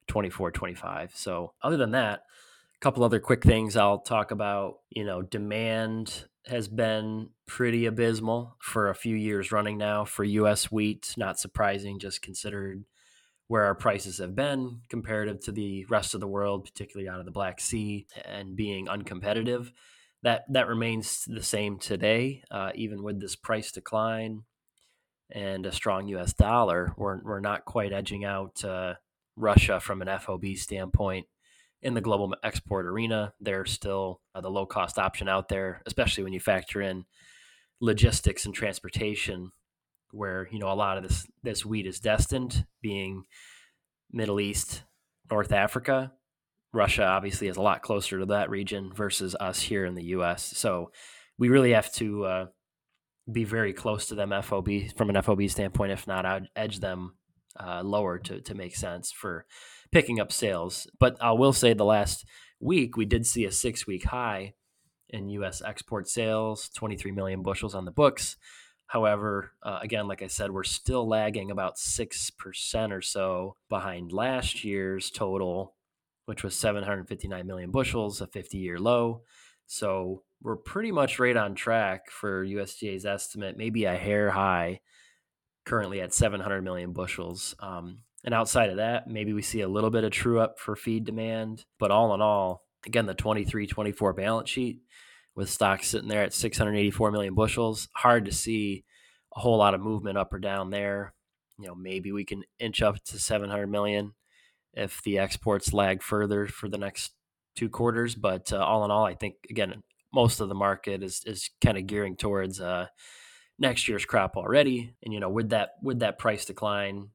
24 0.08 0.50
25. 0.50 1.12
So 1.14 1.54
other 1.62 1.76
than 1.76 1.92
that, 1.92 2.24
a 2.74 2.80
couple 2.80 3.04
other 3.04 3.20
quick 3.20 3.44
things 3.44 3.76
I'll 3.76 4.00
talk 4.00 4.30
about. 4.30 4.78
You 4.90 5.04
know, 5.04 5.22
demand 5.22 6.26
has 6.46 6.68
been 6.68 7.30
pretty 7.46 7.86
abysmal 7.86 8.56
for 8.60 8.88
a 8.88 8.94
few 8.94 9.14
years 9.14 9.52
running 9.52 9.78
now 9.78 10.04
for 10.04 10.24
US 10.24 10.70
wheat. 10.70 11.14
Not 11.16 11.38
surprising, 11.38 11.98
just 11.98 12.22
considered 12.22 12.84
where 13.48 13.64
our 13.64 13.74
prices 13.74 14.18
have 14.18 14.36
been 14.36 14.80
comparative 14.88 15.40
to 15.40 15.52
the 15.52 15.84
rest 15.86 16.14
of 16.14 16.20
the 16.20 16.28
world, 16.28 16.64
particularly 16.64 17.08
out 17.08 17.18
of 17.18 17.24
the 17.24 17.32
Black 17.32 17.60
Sea, 17.60 18.06
and 18.24 18.54
being 18.54 18.86
uncompetitive. 18.86 19.72
That 20.22 20.44
that 20.52 20.68
remains 20.68 21.24
the 21.26 21.42
same 21.42 21.78
today, 21.78 22.44
uh, 22.50 22.72
even 22.74 23.02
with 23.02 23.20
this 23.20 23.36
price 23.36 23.72
decline 23.72 24.44
and 25.32 25.66
a 25.66 25.72
strong 25.72 26.08
U.S. 26.08 26.32
dollar. 26.32 26.92
We're 26.96 27.20
we're 27.22 27.40
not 27.40 27.64
quite 27.64 27.92
edging 27.92 28.24
out 28.24 28.64
uh, 28.64 28.94
Russia 29.36 29.80
from 29.80 30.02
an 30.02 30.18
FOB 30.18 30.56
standpoint 30.56 31.26
in 31.82 31.94
the 31.94 32.00
global 32.00 32.34
export 32.42 32.86
arena. 32.86 33.32
They're 33.40 33.64
still 33.64 34.20
uh, 34.34 34.40
the 34.40 34.50
low 34.50 34.66
cost 34.66 34.98
option 34.98 35.28
out 35.28 35.48
there, 35.48 35.82
especially 35.86 36.24
when 36.24 36.32
you 36.32 36.40
factor 36.40 36.80
in 36.80 37.04
logistics 37.80 38.44
and 38.44 38.54
transportation, 38.54 39.52
where 40.10 40.48
you 40.50 40.58
know 40.58 40.70
a 40.70 40.74
lot 40.74 40.96
of 40.98 41.02
this 41.02 41.26
this 41.42 41.64
wheat 41.64 41.86
is 41.86 42.00
destined, 42.00 42.66
being 42.82 43.24
Middle 44.12 44.40
East, 44.40 44.82
North 45.30 45.52
Africa. 45.52 46.12
Russia 46.72 47.04
obviously 47.04 47.48
is 47.48 47.56
a 47.56 47.62
lot 47.62 47.82
closer 47.82 48.20
to 48.20 48.26
that 48.26 48.48
region 48.48 48.92
versus 48.94 49.34
us 49.40 49.60
here 49.60 49.84
in 49.84 49.94
the 49.94 50.04
U.S. 50.04 50.56
So 50.56 50.92
we 51.36 51.48
really 51.48 51.72
have 51.72 51.92
to 51.94 52.24
uh, 52.24 52.46
be 53.30 53.44
very 53.44 53.72
close 53.72 54.06
to 54.06 54.14
them 54.14 54.32
FOB 54.42 54.68
from 54.96 55.10
an 55.10 55.22
FOB 55.22 55.48
standpoint, 55.48 55.92
if 55.92 56.06
not, 56.06 56.26
I'd 56.26 56.48
edge 56.56 56.80
them 56.80 57.14
uh, 57.58 57.82
lower 57.82 58.18
to 58.18 58.40
to 58.40 58.54
make 58.54 58.76
sense 58.76 59.10
for 59.12 59.46
picking 59.92 60.20
up 60.20 60.32
sales. 60.32 60.86
But 60.98 61.16
I 61.20 61.32
will 61.32 61.52
say 61.52 61.72
the 61.72 61.84
last 61.84 62.24
week 62.60 62.96
we 62.96 63.04
did 63.04 63.26
see 63.26 63.44
a 63.44 63.52
six 63.52 63.86
week 63.86 64.04
high 64.04 64.54
in 65.08 65.28
U.S. 65.30 65.60
export 65.64 66.08
sales, 66.08 66.68
23 66.74 67.10
million 67.12 67.42
bushels 67.42 67.74
on 67.74 67.84
the 67.84 67.90
books. 67.90 68.36
However, 68.86 69.52
uh, 69.62 69.78
again, 69.82 70.08
like 70.08 70.22
I 70.22 70.26
said, 70.26 70.50
we're 70.50 70.64
still 70.64 71.08
lagging 71.08 71.50
about 71.50 71.76
6% 71.76 72.90
or 72.90 73.00
so 73.00 73.56
behind 73.68 74.12
last 74.12 74.64
year's 74.64 75.10
total, 75.10 75.76
which 76.26 76.42
was 76.42 76.56
759 76.56 77.46
million 77.46 77.70
bushels, 77.70 78.20
a 78.20 78.26
50 78.26 78.58
year 78.58 78.78
low. 78.78 79.22
So 79.70 80.24
we're 80.42 80.56
pretty 80.56 80.90
much 80.90 81.20
right 81.20 81.36
on 81.36 81.54
track 81.54 82.10
for 82.10 82.44
USDA's 82.44 83.06
estimate, 83.06 83.56
maybe 83.56 83.84
a 83.84 83.94
hair 83.94 84.28
high, 84.28 84.80
currently 85.64 86.00
at 86.00 86.12
700 86.12 86.62
million 86.62 86.92
bushels. 86.92 87.54
Um, 87.60 88.02
and 88.24 88.34
outside 88.34 88.70
of 88.70 88.78
that, 88.78 89.06
maybe 89.06 89.32
we 89.32 89.42
see 89.42 89.60
a 89.60 89.68
little 89.68 89.90
bit 89.90 90.02
of 90.02 90.10
true 90.10 90.40
up 90.40 90.58
for 90.58 90.74
feed 90.74 91.04
demand. 91.04 91.66
But 91.78 91.92
all 91.92 92.12
in 92.14 92.20
all, 92.20 92.64
again, 92.84 93.06
the 93.06 93.14
23 93.14 93.68
24 93.68 94.12
balance 94.12 94.50
sheet 94.50 94.80
with 95.36 95.48
stocks 95.48 95.86
sitting 95.86 96.08
there 96.08 96.24
at 96.24 96.32
684 96.32 97.12
million 97.12 97.36
bushels, 97.36 97.88
hard 97.94 98.24
to 98.24 98.32
see 98.32 98.82
a 99.36 99.38
whole 99.38 99.58
lot 99.58 99.74
of 99.74 99.80
movement 99.80 100.18
up 100.18 100.34
or 100.34 100.40
down 100.40 100.70
there. 100.70 101.14
You 101.60 101.68
know, 101.68 101.76
maybe 101.76 102.10
we 102.10 102.24
can 102.24 102.42
inch 102.58 102.82
up 102.82 103.00
to 103.04 103.20
700 103.20 103.68
million 103.68 104.14
if 104.74 105.00
the 105.04 105.20
exports 105.20 105.72
lag 105.72 106.02
further 106.02 106.48
for 106.48 106.68
the 106.68 106.78
next 106.78 107.12
two 107.60 107.68
quarters. 107.68 108.14
But 108.14 108.52
uh, 108.52 108.58
all 108.58 108.84
in 108.84 108.90
all, 108.90 109.04
I 109.04 109.14
think, 109.14 109.36
again, 109.48 109.82
most 110.12 110.40
of 110.40 110.48
the 110.48 110.54
market 110.54 111.02
is, 111.02 111.22
is 111.26 111.50
kind 111.62 111.78
of 111.78 111.86
gearing 111.86 112.16
towards 112.16 112.60
uh, 112.60 112.86
next 113.58 113.88
year's 113.88 114.04
crop 114.04 114.36
already. 114.36 114.94
And, 115.02 115.14
you 115.14 115.20
know, 115.20 115.30
with 115.30 115.50
that, 115.50 115.70
with 115.82 116.00
that 116.00 116.18
price 116.18 116.44
decline, 116.44 117.10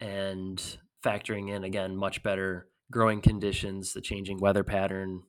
and 0.00 0.62
factoring 1.04 1.50
in 1.50 1.64
again 1.64 1.96
much 1.96 2.22
better 2.22 2.68
growing 2.90 3.20
conditions, 3.20 3.92
the 3.92 4.00
changing 4.00 4.38
weather 4.38 4.64
pattern, 4.64 5.22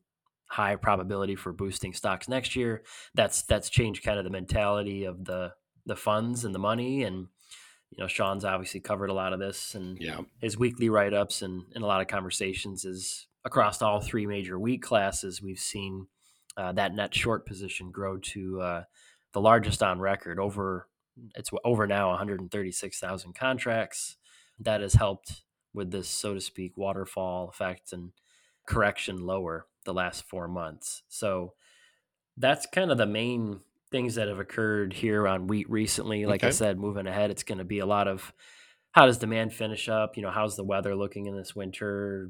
high 0.47 0.75
probability 0.75 1.35
for 1.35 1.53
boosting 1.53 1.93
stocks 1.93 2.27
next 2.27 2.55
year. 2.55 2.83
That's 3.15 3.43
that's 3.43 3.69
changed 3.69 4.03
kind 4.03 4.17
of 4.17 4.25
the 4.25 4.31
mentality 4.31 5.05
of 5.05 5.25
the 5.25 5.53
the 5.85 5.95
funds 5.95 6.45
and 6.45 6.53
the 6.53 6.59
money 6.59 7.03
and 7.03 7.27
you 7.89 7.97
know 7.97 8.07
Sean's 8.07 8.45
obviously 8.45 8.79
covered 8.79 9.09
a 9.09 9.13
lot 9.13 9.33
of 9.33 9.39
this 9.39 9.73
and 9.73 9.97
yeah. 9.99 10.19
his 10.39 10.57
weekly 10.57 10.89
write 10.89 11.13
ups 11.13 11.41
and, 11.41 11.63
and 11.73 11.83
a 11.83 11.87
lot 11.87 12.01
of 12.01 12.07
conversations 12.07 12.85
is 12.85 13.25
across 13.45 13.81
all 13.81 14.01
three 14.01 14.25
major 14.25 14.59
wheat 14.59 14.81
classes 14.81 15.41
we've 15.41 15.59
seen 15.59 16.07
uh, 16.57 16.71
that 16.73 16.93
net 16.93 17.13
short 17.13 17.45
position 17.45 17.91
grow 17.91 18.17
to 18.17 18.61
uh, 18.61 18.83
the 19.33 19.41
largest 19.41 19.81
on 19.81 19.99
record 19.99 20.39
over 20.39 20.87
it's 21.35 21.49
over 21.63 21.87
now 21.87 22.09
136,000 22.09 23.35
contracts 23.35 24.17
that 24.59 24.81
has 24.81 24.93
helped 24.93 25.43
with 25.73 25.91
this, 25.91 26.09
so 26.09 26.33
to 26.33 26.41
speak, 26.41 26.77
waterfall 26.77 27.49
effect 27.49 27.93
and 27.93 28.11
correction 28.65 29.25
lower 29.25 29.67
the 29.85 29.93
last 29.93 30.27
four 30.27 30.47
months. 30.47 31.03
So 31.07 31.53
that's 32.37 32.65
kind 32.65 32.91
of 32.91 32.97
the 32.97 33.05
main 33.05 33.61
things 33.91 34.15
that 34.15 34.27
have 34.27 34.39
occurred 34.39 34.93
here 34.93 35.27
on 35.27 35.47
wheat 35.47 35.69
recently. 35.69 36.25
Like 36.25 36.41
okay. 36.41 36.47
I 36.47 36.51
said, 36.51 36.79
moving 36.79 37.07
ahead, 37.07 37.31
it's 37.31 37.43
going 37.43 37.57
to 37.57 37.63
be 37.63 37.79
a 37.79 37.85
lot 37.85 38.07
of 38.07 38.33
how 38.91 39.05
does 39.05 39.17
demand 39.17 39.53
finish 39.53 39.87
up? 39.87 40.17
You 40.17 40.23
know, 40.23 40.31
how's 40.31 40.55
the 40.55 40.63
weather 40.63 40.95
looking 40.95 41.27
in 41.27 41.35
this 41.35 41.55
winter? 41.55 42.29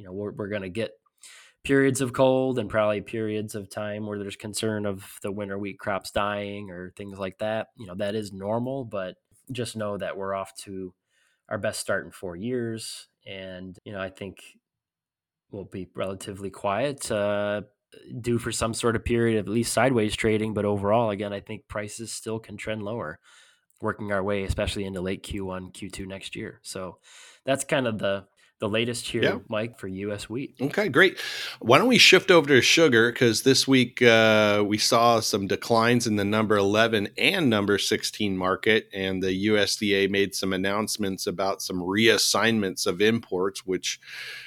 You 0.00 0.06
know, 0.06 0.12
we're, 0.12 0.32
we're 0.32 0.48
going 0.48 0.62
to 0.62 0.70
get 0.70 0.92
periods 1.62 2.00
of 2.00 2.14
cold 2.14 2.58
and 2.58 2.70
probably 2.70 3.02
periods 3.02 3.54
of 3.54 3.68
time 3.68 4.06
where 4.06 4.18
there's 4.18 4.34
concern 4.34 4.86
of 4.86 5.04
the 5.20 5.30
winter 5.30 5.58
wheat 5.58 5.78
crops 5.78 6.10
dying 6.10 6.70
or 6.70 6.94
things 6.96 7.18
like 7.18 7.36
that. 7.38 7.66
You 7.76 7.86
know, 7.86 7.94
that 7.96 8.14
is 8.14 8.32
normal, 8.32 8.86
but 8.86 9.16
just 9.52 9.76
know 9.76 9.98
that 9.98 10.16
we're 10.16 10.34
off 10.34 10.54
to 10.62 10.94
our 11.50 11.58
best 11.58 11.80
start 11.80 12.06
in 12.06 12.12
four 12.12 12.34
years. 12.34 13.08
And, 13.26 13.78
you 13.84 13.92
know, 13.92 14.00
I 14.00 14.08
think 14.08 14.38
we'll 15.50 15.64
be 15.64 15.90
relatively 15.94 16.48
quiet, 16.48 17.10
uh, 17.10 17.60
due 18.22 18.38
for 18.38 18.52
some 18.52 18.72
sort 18.72 18.96
of 18.96 19.04
period 19.04 19.38
of 19.38 19.46
at 19.48 19.52
least 19.52 19.74
sideways 19.74 20.16
trading. 20.16 20.54
But 20.54 20.64
overall, 20.64 21.10
again, 21.10 21.34
I 21.34 21.40
think 21.40 21.68
prices 21.68 22.10
still 22.10 22.38
can 22.38 22.56
trend 22.56 22.84
lower, 22.84 23.18
working 23.82 24.12
our 24.12 24.22
way, 24.22 24.44
especially 24.44 24.86
into 24.86 25.02
late 25.02 25.24
Q1, 25.24 25.74
Q2 25.74 26.06
next 26.06 26.34
year. 26.36 26.60
So 26.62 27.00
that's 27.44 27.64
kind 27.64 27.86
of 27.86 27.98
the 27.98 28.24
the 28.60 28.68
latest 28.68 29.08
here, 29.08 29.22
yeah. 29.22 29.38
Mike, 29.48 29.78
for 29.78 29.88
U.S. 29.88 30.28
wheat. 30.28 30.54
Okay, 30.60 30.90
great. 30.90 31.18
Why 31.60 31.78
don't 31.78 31.88
we 31.88 31.96
shift 31.96 32.30
over 32.30 32.46
to 32.46 32.60
sugar? 32.60 33.10
Because 33.10 33.42
this 33.42 33.66
week 33.66 34.02
uh, 34.02 34.62
we 34.66 34.76
saw 34.76 35.20
some 35.20 35.46
declines 35.46 36.06
in 36.06 36.16
the 36.16 36.26
number 36.26 36.56
11 36.56 37.08
and 37.16 37.48
number 37.48 37.78
16 37.78 38.36
market, 38.36 38.88
and 38.92 39.22
the 39.22 39.46
USDA 39.46 40.10
made 40.10 40.34
some 40.34 40.52
announcements 40.52 41.26
about 41.26 41.62
some 41.62 41.78
reassignments 41.80 42.86
of 42.86 43.00
imports, 43.00 43.66
which 43.66 43.98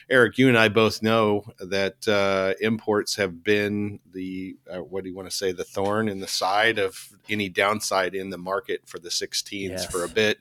Eric, 0.09 0.37
you 0.37 0.47
and 0.47 0.57
I 0.57 0.69
both 0.69 1.01
know 1.01 1.45
that 1.59 2.07
uh, 2.07 2.53
imports 2.61 3.15
have 3.15 3.43
been 3.43 3.99
the 4.11 4.55
uh, 4.71 4.83
what 4.83 5.03
do 5.03 5.09
you 5.09 5.15
want 5.15 5.29
to 5.29 5.35
say 5.35 5.51
the 5.51 5.63
thorn 5.63 6.07
in 6.07 6.19
the 6.19 6.27
side 6.27 6.77
of 6.77 7.09
any 7.29 7.49
downside 7.49 8.13
in 8.13 8.29
the 8.29 8.37
market 8.37 8.81
for 8.85 8.99
the 8.99 9.09
16s 9.09 9.69
yes. 9.69 9.85
for 9.85 10.03
a 10.03 10.09
bit. 10.09 10.39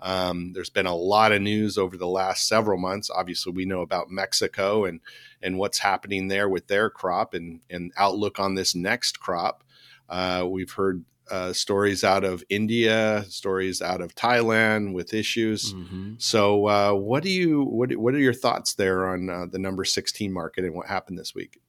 Um, 0.00 0.52
there's 0.52 0.70
been 0.70 0.86
a 0.86 0.94
lot 0.94 1.32
of 1.32 1.40
news 1.40 1.78
over 1.78 1.96
the 1.96 2.06
last 2.06 2.48
several 2.48 2.78
months. 2.78 3.10
Obviously, 3.14 3.52
we 3.52 3.64
know 3.64 3.80
about 3.80 4.10
Mexico 4.10 4.84
and 4.84 5.00
and 5.42 5.58
what's 5.58 5.78
happening 5.78 6.28
there 6.28 6.48
with 6.48 6.66
their 6.66 6.90
crop 6.90 7.34
and 7.34 7.60
and 7.70 7.92
outlook 7.96 8.38
on 8.38 8.54
this 8.54 8.74
next 8.74 9.20
crop. 9.20 9.64
Uh, 10.08 10.46
we've 10.48 10.72
heard 10.72 11.04
uh, 11.30 11.52
stories 11.52 12.04
out 12.04 12.24
of 12.24 12.44
India, 12.48 13.24
stories 13.28 13.80
out 13.80 14.00
of 14.00 14.14
Thailand 14.14 14.92
with 14.92 15.14
issues. 15.14 15.72
Mm-hmm. 15.72 16.14
So, 16.18 16.68
uh, 16.68 16.92
what 16.92 17.22
do 17.22 17.30
you 17.30 17.62
what 17.62 17.94
what 17.96 18.14
are 18.14 18.18
your 18.18 18.34
thoughts 18.34 18.74
there 18.74 19.06
on 19.06 19.30
uh, 19.30 19.46
the 19.50 19.58
number 19.58 19.84
sixteen 19.84 20.32
market 20.32 20.64
and 20.64 20.74
what 20.74 20.86
happened 20.86 21.18
this 21.18 21.34
week? 21.34 21.60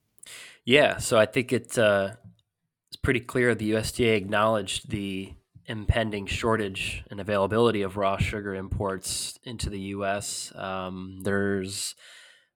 Yeah, 0.63 0.97
so 0.97 1.17
I 1.17 1.27
think 1.27 1.53
it, 1.53 1.77
uh, 1.77 2.13
it's 2.87 2.95
pretty 2.95 3.19
clear 3.19 3.53
the 3.53 3.71
USDA 3.71 4.15
acknowledged 4.15 4.89
the 4.89 5.33
impending 5.67 6.25
shortage 6.25 7.03
and 7.09 7.19
availability 7.19 7.81
of 7.81 7.97
raw 7.97 8.17
sugar 8.17 8.53
imports 8.55 9.39
into 9.43 9.69
the 9.69 9.79
U.S. 9.79 10.51
Um, 10.55 11.19
there's 11.23 11.95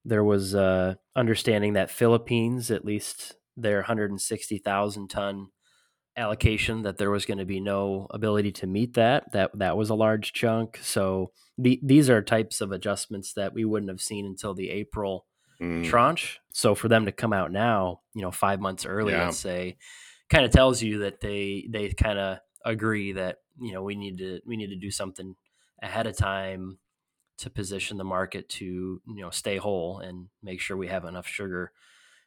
there 0.05 0.23
was 0.23 0.55
uh, 0.55 0.95
understanding 1.15 1.73
that 1.73 1.91
Philippines, 1.91 2.71
at 2.71 2.85
least 2.85 3.35
their 3.57 3.77
160,000 3.77 5.07
ton 5.09 5.49
allocation 6.15 6.81
that 6.83 6.97
there 6.97 7.11
was 7.11 7.25
going 7.25 7.37
to 7.37 7.45
be 7.45 7.59
no 7.59 8.07
ability 8.09 8.51
to 8.51 8.67
meet 8.67 8.93
that. 8.95 9.31
That 9.31 9.57
that 9.57 9.77
was 9.77 9.89
a 9.89 9.95
large 9.95 10.33
chunk. 10.33 10.79
So 10.81 11.31
the, 11.57 11.79
these 11.83 12.09
are 12.09 12.21
types 12.21 12.61
of 12.61 12.71
adjustments 12.71 13.33
that 13.33 13.53
we 13.53 13.65
wouldn't 13.65 13.91
have 13.91 14.01
seen 14.01 14.25
until 14.25 14.53
the 14.53 14.69
April 14.69 15.25
mm. 15.61 15.85
tranche. 15.85 16.39
So 16.51 16.75
for 16.75 16.87
them 16.87 17.05
to 17.05 17.11
come 17.11 17.33
out 17.33 17.51
now, 17.51 18.01
you 18.13 18.21
know, 18.21 18.31
five 18.31 18.59
months 18.59 18.85
early, 18.85 19.13
yeah. 19.13 19.25
let's 19.25 19.37
say, 19.37 19.77
kind 20.29 20.45
of 20.45 20.51
tells 20.51 20.81
you 20.81 20.99
that 20.99 21.21
they 21.21 21.67
they 21.69 21.89
kind 21.89 22.19
of 22.19 22.39
agree 22.65 23.13
that 23.13 23.37
you 23.59 23.73
know 23.73 23.83
we 23.83 23.95
need 23.95 24.17
to 24.17 24.41
we 24.45 24.57
need 24.57 24.67
to 24.67 24.75
do 24.75 24.91
something 24.91 25.35
ahead 25.81 26.07
of 26.07 26.17
time 26.17 26.77
to 27.37 27.49
position 27.49 27.97
the 27.97 28.03
market 28.03 28.49
to 28.49 28.65
you 29.07 29.21
know 29.21 29.29
stay 29.29 29.57
whole 29.57 29.99
and 29.99 30.27
make 30.43 30.59
sure 30.59 30.75
we 30.75 30.87
have 30.87 31.05
enough 31.05 31.27
sugar 31.27 31.71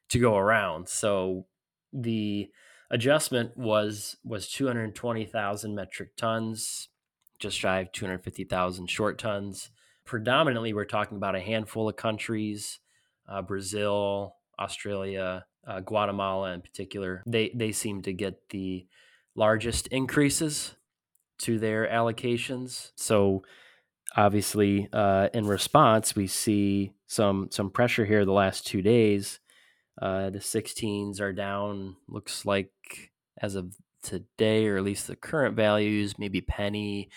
to 0.09 0.19
go 0.19 0.37
around. 0.37 0.89
So 0.89 1.47
the 1.93 2.51
adjustment 2.91 3.57
was 3.57 4.17
was 4.25 4.49
220,000 4.49 5.75
metric 5.75 6.17
tons, 6.17 6.89
just 7.39 7.59
shy 7.59 7.81
of 7.81 7.93
250,000 7.93 8.89
short 8.89 9.19
tons. 9.19 9.71
Predominantly, 10.05 10.73
we're 10.73 10.85
talking 10.85 11.17
about 11.17 11.37
a 11.37 11.41
handful 11.41 11.89
of 11.89 11.97
countries: 11.97 12.81
uh, 13.29 13.43
Brazil, 13.43 14.37
Australia, 14.59 15.45
uh, 15.67 15.81
Guatemala, 15.81 16.53
in 16.53 16.61
particular. 16.61 17.23
They 17.27 17.51
they 17.55 17.73
seem 17.73 18.03
to 18.03 18.13
get 18.13 18.49
the 18.51 18.87
largest 19.35 19.87
increases 19.89 20.75
to 21.39 21.59
their 21.59 21.89
allocations. 21.89 22.93
So 22.97 23.43
obviously, 24.17 24.89
uh, 24.93 25.29
in 25.35 25.47
response, 25.47 26.15
we 26.15 26.27
see 26.27 26.93
some 27.07 27.49
some 27.51 27.71
pressure 27.71 28.05
here 28.05 28.25
the 28.25 28.33
last 28.33 28.67
two 28.67 28.83
days. 28.83 29.41
Uh, 30.01 30.31
the 30.31 30.39
16s 30.39 31.21
are 31.21 31.33
down. 31.33 31.97
Looks 32.09 32.47
like 32.47 32.71
as 33.41 33.55
of 33.55 33.77
today, 34.03 34.67
or 34.67 34.77
at 34.77 34.85
least 34.85 35.07
the 35.07 35.17
current 35.17 35.57
values, 35.57 36.19
maybe 36.19 36.41
penny 36.41 37.11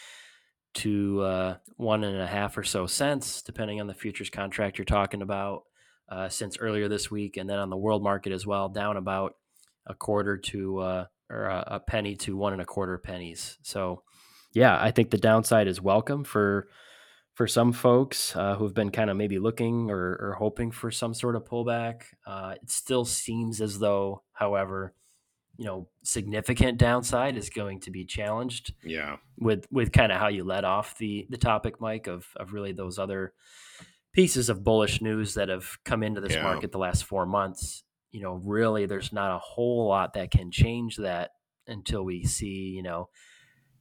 to 0.75 1.21
uh, 1.21 1.55
one 1.77 2.03
and 2.03 2.19
a 2.19 2.27
half 2.27 2.57
or 2.57 2.63
so 2.63 2.85
cents, 2.85 3.41
depending 3.41 3.79
on 3.79 3.87
the 3.87 3.93
futures 3.93 4.29
contract 4.29 4.77
you're 4.77 4.85
talking 4.85 5.21
about. 5.21 5.63
Uh, 6.07 6.29
since 6.29 6.59
earlier 6.59 6.87
this 6.87 7.09
week, 7.09 7.35
and 7.35 7.49
then 7.49 7.57
on 7.57 7.71
the 7.71 7.77
world 7.77 8.03
market 8.03 8.31
as 8.31 8.45
well, 8.45 8.69
down 8.69 8.95
about 8.95 9.33
a 9.87 9.95
quarter 9.95 10.37
to 10.37 10.77
uh, 10.77 11.05
or 11.29 11.45
a, 11.45 11.63
a, 11.67 11.79
penny 11.79 12.15
to 12.15 12.37
one 12.37 12.53
and 12.53 12.61
a 12.61 12.65
quarter 12.65 12.97
pennies. 12.97 13.57
So, 13.63 14.03
yeah, 14.53 14.77
I 14.79 14.91
think 14.91 15.09
the 15.09 15.17
downside 15.17 15.67
is 15.67 15.81
welcome 15.81 16.23
for 16.23 16.67
for 17.33 17.47
some 17.47 17.73
folks 17.73 18.33
uh, 18.35 18.55
who've 18.55 18.73
been 18.73 18.91
kind 18.91 19.09
of 19.09 19.17
maybe 19.17 19.39
looking 19.39 19.91
or, 19.91 20.15
or, 20.21 20.35
hoping 20.39 20.71
for 20.71 20.89
some 20.89 21.13
sort 21.13 21.35
of 21.35 21.43
pullback. 21.43 22.03
Uh, 22.25 22.55
it 22.61 22.71
still 22.71 23.03
seems 23.03 23.59
as 23.59 23.77
though, 23.77 24.23
however, 24.31 24.93
you 25.57 25.65
know, 25.65 25.89
significant 26.01 26.77
downside 26.77 27.35
is 27.35 27.49
going 27.49 27.81
to 27.81 27.91
be 27.91 28.05
challenged. 28.05 28.73
Yeah, 28.83 29.17
with 29.37 29.67
with 29.71 29.91
kind 29.91 30.11
of 30.11 30.19
how 30.19 30.27
you 30.27 30.43
led 30.43 30.63
off 30.63 30.97
the 30.97 31.27
the 31.29 31.37
topic, 31.37 31.79
Mike, 31.79 32.07
of 32.07 32.27
of 32.37 32.53
really 32.53 32.71
those 32.71 32.99
other 32.99 33.33
pieces 34.13 34.49
of 34.49 34.63
bullish 34.63 35.01
news 35.01 35.33
that 35.33 35.49
have 35.49 35.77
come 35.83 36.01
into 36.01 36.21
this 36.21 36.33
yeah. 36.33 36.43
market 36.43 36.71
the 36.71 36.77
last 36.77 37.03
four 37.03 37.25
months. 37.25 37.83
You 38.15 38.21
know, 38.21 38.35
really, 38.45 38.85
there's 38.85 39.11
not 39.11 39.35
a 39.35 39.39
whole 39.39 39.89
lot 39.89 40.13
that 40.13 40.31
can 40.31 40.49
change 40.49 40.95
that 40.95 41.31
until 41.67 42.01
we 42.01 42.23
see, 42.23 42.71
you 42.73 42.81
know, 42.81 43.09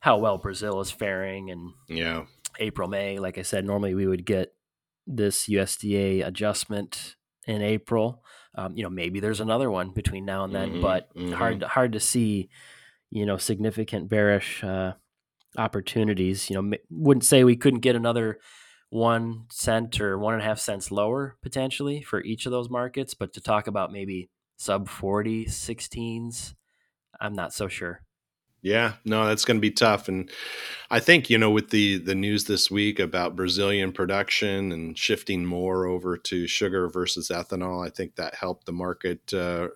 how 0.01 0.19
well 0.19 0.39
Brazil 0.39 0.81
is 0.81 0.91
faring 0.91 1.51
and 1.53 1.71
yeah, 1.89 2.25
April, 2.59 2.89
May. 2.89 3.21
Like 3.21 3.39
I 3.39 3.43
said, 3.43 3.65
normally 3.65 3.95
we 3.95 4.09
would 4.09 4.27
get 4.27 4.53
this 5.07 5.49
USDA 5.49 6.27
adjustment 6.27 7.15
in 7.47 7.63
April. 7.63 8.25
Um, 8.57 8.77
you 8.77 8.83
know, 8.83 8.91
maybe 8.91 9.21
there's 9.21 9.41
another 9.41 9.71
one 9.71 9.91
between 9.91 10.25
now 10.25 10.43
and 10.43 10.53
then, 10.53 10.71
mm-hmm, 10.73 10.83
but 10.83 11.15
mm-hmm. 11.15 11.35
hard 11.35 11.63
hard 11.63 11.93
to 11.93 12.01
see, 12.01 12.49
you 13.11 13.27
know, 13.27 13.37
significant 13.37 14.09
bearish 14.09 14.65
uh, 14.65 14.95
opportunities. 15.57 16.51
You 16.51 16.61
know, 16.61 16.77
wouldn't 16.91 17.25
say 17.25 17.45
we 17.45 17.57
couldn't 17.57 17.81
get 17.81 17.95
another 17.95 18.41
one 18.91 19.45
cent 19.51 20.01
or 20.01 20.19
one 20.19 20.35
and 20.35 20.43
a 20.43 20.47
half 20.47 20.59
cents 20.59 20.91
lower 20.91 21.37
potentially 21.43 22.03
for 22.03 22.23
each 22.23 22.47
of 22.47 22.53
those 22.53 22.71
markets. 22.71 23.15
But 23.15 23.33
to 23.33 23.41
talk 23.41 23.67
about 23.67 23.93
maybe 23.93 24.31
sub 24.57 24.89
40 24.89 25.47
16s, 25.47 26.55
I'm 27.21 27.35
not 27.35 27.53
so 27.53 27.69
sure. 27.69 28.03
Yeah, 28.63 28.95
no, 29.05 29.27
that's 29.27 29.45
going 29.45 29.59
to 29.59 29.61
be 29.61 29.71
tough, 29.71 30.09
and 30.09 30.31
I 30.91 30.99
think 30.99 31.29
you 31.29 31.37
know 31.37 31.51
with 31.51 31.69
the 31.69 31.99
the 31.99 32.15
news 32.15 32.45
this 32.45 32.71
week 32.71 32.99
about 32.99 33.37
Brazilian 33.37 33.93
production 33.93 34.73
and 34.73 34.97
shifting 34.97 35.45
more 35.45 35.85
over 35.85 36.17
to 36.17 36.47
sugar 36.47 36.89
versus 36.89 37.29
ethanol, 37.29 37.87
I 37.87 37.91
think 37.91 38.17
that 38.17 38.35
helped 38.35 38.65
the 38.65 38.73
market 38.73 39.35
uh, 39.35 39.69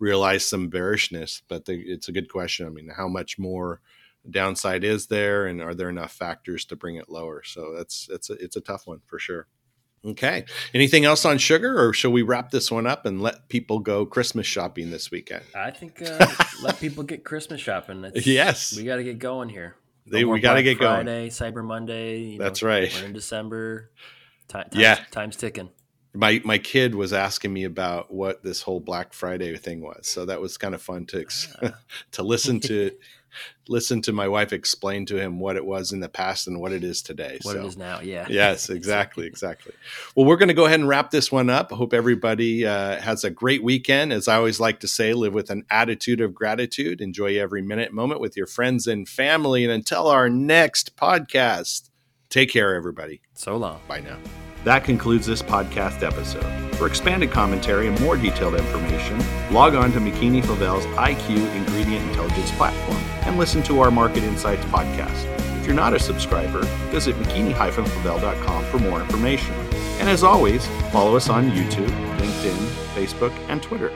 realize 0.00 0.44
some 0.44 0.68
bearishness. 0.68 1.40
But 1.46 1.66
the, 1.66 1.74
it's 1.74 2.08
a 2.08 2.12
good 2.12 2.28
question. 2.28 2.66
I 2.66 2.70
mean, 2.70 2.88
how 2.88 3.06
much 3.06 3.38
more 3.38 3.80
downside 4.28 4.84
is 4.84 5.06
there 5.06 5.46
and 5.46 5.60
are 5.60 5.74
there 5.74 5.88
enough 5.88 6.12
factors 6.12 6.64
to 6.64 6.76
bring 6.76 6.96
it 6.96 7.08
lower 7.08 7.42
so 7.42 7.74
that's 7.76 8.08
it's 8.10 8.30
a, 8.30 8.34
it's 8.34 8.56
a 8.56 8.60
tough 8.60 8.86
one 8.86 9.00
for 9.06 9.18
sure 9.18 9.48
okay. 10.04 10.44
Anything 10.74 11.04
else 11.04 11.24
on 11.24 11.38
sugar 11.38 11.82
or 11.82 11.92
shall 11.92 12.12
we 12.12 12.22
wrap 12.22 12.50
this 12.50 12.70
one 12.70 12.86
up 12.86 13.06
and 13.06 13.20
let 13.20 13.48
people 13.48 13.78
go 13.78 14.04
christmas 14.06 14.46
shopping 14.46 14.90
this 14.90 15.10
weekend? 15.10 15.44
I 15.54 15.70
think 15.70 16.02
uh, 16.02 16.26
let 16.62 16.80
people 16.80 17.04
get 17.04 17.24
christmas 17.24 17.60
shopping. 17.60 18.04
It's, 18.14 18.26
yes. 18.26 18.76
we 18.76 18.84
got 18.84 18.96
to 18.96 19.04
get 19.04 19.18
going 19.18 19.48
here. 19.48 19.76
No 20.06 20.18
they, 20.18 20.24
we 20.24 20.40
got 20.40 20.54
to 20.54 20.62
get 20.62 20.78
Friday, 20.78 21.04
going 21.04 21.30
cyber 21.30 21.64
monday 21.64 22.36
that's 22.36 22.62
know, 22.62 22.68
right. 22.68 22.92
we're 22.92 23.06
in 23.06 23.12
december. 23.12 23.90
Time, 24.48 24.64
time's, 24.64 24.76
yeah. 24.76 24.98
time's 25.10 25.36
ticking. 25.36 25.70
My 26.14 26.42
my 26.44 26.58
kid 26.58 26.94
was 26.94 27.12
asking 27.12 27.52
me 27.52 27.64
about 27.64 28.12
what 28.12 28.42
this 28.42 28.60
whole 28.60 28.80
Black 28.80 29.14
Friday 29.14 29.56
thing 29.56 29.80
was, 29.80 30.06
so 30.06 30.26
that 30.26 30.40
was 30.40 30.58
kind 30.58 30.74
of 30.74 30.82
fun 30.82 31.06
to 31.06 31.24
uh. 31.62 31.70
to 32.12 32.22
listen 32.22 32.60
to 32.60 32.90
listen 33.68 34.02
to 34.02 34.12
my 34.12 34.28
wife 34.28 34.52
explain 34.52 35.06
to 35.06 35.16
him 35.16 35.38
what 35.38 35.56
it 35.56 35.64
was 35.64 35.92
in 35.92 36.00
the 36.00 36.08
past 36.08 36.46
and 36.46 36.60
what 36.60 36.72
it 36.72 36.84
is 36.84 37.02
today. 37.02 37.38
What 37.42 37.54
so, 37.54 37.62
it 37.62 37.66
is 37.66 37.76
now, 37.76 38.00
yeah. 38.00 38.26
Yes, 38.28 38.70
exactly, 38.70 39.26
exactly. 39.26 39.72
Well, 40.14 40.26
we're 40.26 40.36
going 40.36 40.48
to 40.48 40.54
go 40.54 40.66
ahead 40.66 40.80
and 40.80 40.88
wrap 40.88 41.10
this 41.10 41.30
one 41.30 41.50
up. 41.50 41.72
I 41.72 41.76
hope 41.76 41.94
everybody 41.94 42.66
uh, 42.66 43.00
has 43.00 43.24
a 43.24 43.30
great 43.30 43.62
weekend. 43.62 44.12
As 44.12 44.28
I 44.28 44.36
always 44.36 44.60
like 44.60 44.80
to 44.80 44.88
say, 44.88 45.14
live 45.14 45.34
with 45.34 45.50
an 45.50 45.64
attitude 45.70 46.20
of 46.20 46.34
gratitude. 46.34 47.00
Enjoy 47.00 47.38
every 47.38 47.62
minute, 47.62 47.92
moment 47.92 48.20
with 48.20 48.36
your 48.36 48.46
friends 48.46 48.86
and 48.86 49.08
family. 49.08 49.64
And 49.64 49.72
until 49.72 50.08
our 50.08 50.28
next 50.28 50.96
podcast, 50.96 51.90
take 52.28 52.50
care, 52.50 52.74
everybody. 52.74 53.20
So 53.34 53.56
long. 53.56 53.80
Bye 53.86 54.00
now. 54.00 54.41
That 54.64 54.84
concludes 54.84 55.26
this 55.26 55.42
podcast 55.42 56.02
episode. 56.02 56.44
For 56.76 56.86
expanded 56.86 57.30
commentary 57.30 57.88
and 57.88 58.00
more 58.00 58.16
detailed 58.16 58.54
information, 58.54 59.18
log 59.52 59.74
on 59.74 59.92
to 59.92 59.98
McKeany 59.98 60.44
Flavell's 60.44 60.86
IQ 60.86 61.54
Ingredient 61.54 62.08
Intelligence 62.08 62.50
platform 62.52 62.98
and 63.26 63.38
listen 63.38 63.62
to 63.64 63.80
our 63.80 63.90
Market 63.90 64.22
Insights 64.22 64.64
podcast. 64.66 65.26
If 65.60 65.66
you're 65.66 65.74
not 65.74 65.94
a 65.94 65.98
subscriber, 65.98 66.62
visit 66.90 67.16
mckeany-flavell.com 67.16 68.64
for 68.64 68.78
more 68.78 69.00
information. 69.00 69.54
And 69.98 70.08
as 70.08 70.24
always, 70.24 70.66
follow 70.90 71.16
us 71.16 71.28
on 71.28 71.50
YouTube, 71.50 71.90
LinkedIn, 72.18 72.66
Facebook, 72.94 73.32
and 73.48 73.62
Twitter. 73.62 73.92